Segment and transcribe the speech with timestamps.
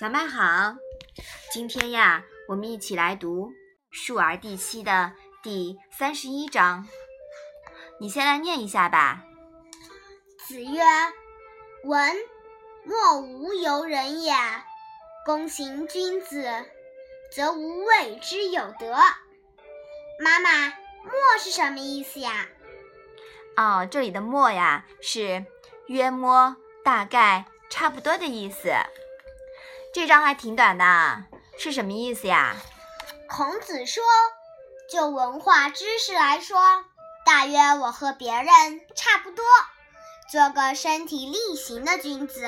[0.00, 0.76] 小麦好，
[1.52, 3.48] 今天呀，我们一起来读
[3.90, 6.88] 《述而》第七的第三十一章。
[8.00, 9.22] 你先来念一下吧。
[10.38, 10.80] 子曰
[11.84, 12.16] ：“文，
[12.84, 14.32] 莫无尤人也。
[15.26, 16.50] 躬行君子，
[17.30, 18.96] 则无谓之有德。”
[20.24, 20.68] 妈妈
[21.04, 22.48] ，“莫”是什么意思呀？
[23.54, 25.44] 哦，这里的“莫”呀，是
[25.88, 28.72] 约摸、大概、差不多的意思。
[29.92, 31.24] 这章还挺短的，
[31.58, 32.54] 是什么意思呀？
[33.28, 34.04] 孔子说
[34.88, 36.56] ：“就文化知识来说，
[37.26, 38.46] 大约我和别人
[38.94, 39.44] 差不多，
[40.30, 42.42] 做个身体力行的君子，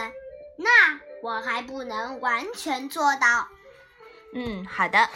[0.57, 3.49] 那我还不能完全做到。”
[4.35, 5.09] 嗯，好的。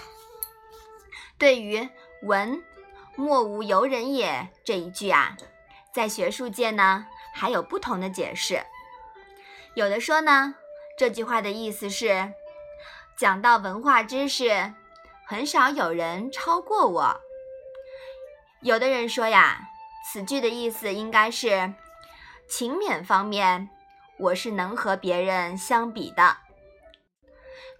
[1.38, 1.88] 对于
[2.22, 2.60] “文
[3.14, 5.36] 莫无尤人也”这一句啊，
[5.94, 8.66] 在学术界呢还有不同的解释，
[9.74, 10.56] 有的说呢。
[10.96, 12.32] 这句话的意思是，
[13.18, 14.72] 讲到文化知识，
[15.26, 17.20] 很少有人超过我。
[18.62, 19.60] 有的人说呀，
[20.10, 21.74] 此句的意思应该是，
[22.48, 23.68] 勤勉方面，
[24.18, 26.38] 我是能和别人相比的。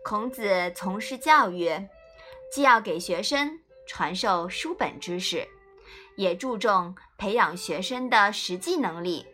[0.05, 1.71] 孔子从事教育，
[2.53, 5.49] 既要给学生传授书本知识，
[6.17, 9.27] 也注重培养学生的实际能力。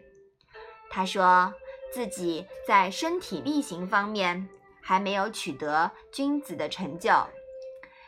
[0.88, 1.52] 他说。
[1.92, 4.48] 自己在身体力行方面
[4.80, 7.26] 还没有取得君子的成就，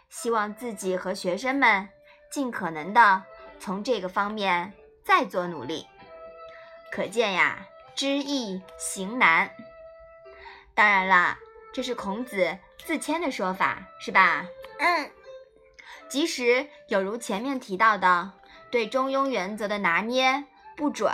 [0.08, 1.88] 希望自己和学生们
[2.30, 3.22] 尽可能的
[3.60, 4.72] 从这个方面
[5.04, 5.86] 再做努力。
[6.91, 9.50] 可见呀，知易行难。
[10.74, 11.38] 当然啦，
[11.72, 14.46] 这是孔子自谦的说法，是吧？
[14.78, 15.10] 嗯。
[16.08, 18.32] 即使有如前面提到的
[18.70, 20.44] 对中庸原则的拿捏
[20.76, 21.10] 不准，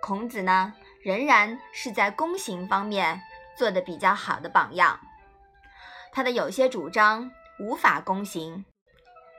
[0.00, 0.74] 孔子呢？
[1.02, 3.20] 仍然是在躬行方面
[3.56, 5.00] 做的比较好的榜样。
[6.12, 8.64] 他的有些主张无法躬行，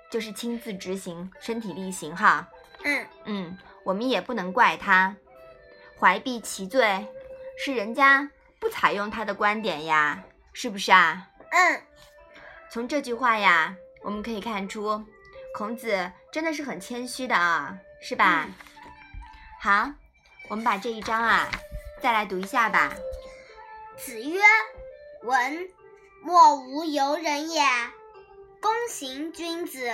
[0.09, 2.47] 就是亲自执行、身体力行哈。
[2.83, 5.16] 嗯嗯，我们也不能怪他，
[5.99, 7.07] 怀璧其罪，
[7.57, 8.29] 是人家
[8.59, 10.23] 不采用他的观点呀，
[10.53, 11.28] 是不是啊？
[11.51, 11.81] 嗯。
[12.72, 15.05] 从这句话呀，我们可以看出，
[15.55, 18.47] 孔子真的是很谦虚的啊，是吧？
[19.59, 19.91] 好。
[20.51, 21.50] 我们把这一章啊，
[22.01, 22.94] 再来读一下吧。
[23.95, 24.41] 子曰
[25.23, 25.69] ：“文，
[26.22, 27.62] 莫无由人也。
[28.59, 29.90] 躬行君子，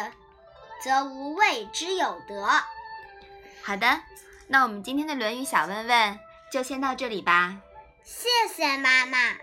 [0.84, 2.50] 则无谓之有德。”
[3.62, 4.02] 好的，
[4.48, 6.20] 那我们今天的《论语》小问问
[6.52, 7.58] 就先到这里吧。
[8.04, 9.36] 谢谢妈妈。